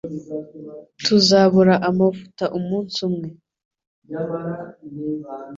[1.05, 3.29] Tuzabura amavuta umunsi umwe